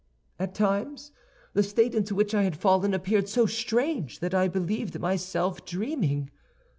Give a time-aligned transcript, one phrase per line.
[0.39, 1.11] "At times
[1.53, 6.31] the state into which I had fallen appeared so strange that I believed myself dreaming.